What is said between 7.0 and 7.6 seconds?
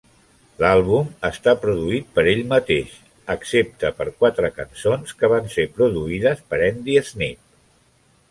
Sneap.